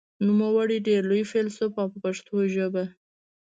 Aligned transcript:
نوموړی 0.27 0.77
ډېر 0.87 1.01
لوی 1.09 1.23
فیلسوف 1.31 1.73
و 1.77 1.83
په 1.91 1.97
پښتو 2.03 2.35
ژبه. 2.53 2.83